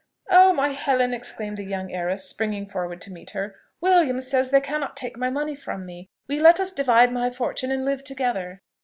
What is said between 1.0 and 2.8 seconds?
exclaimed the young heiress, springing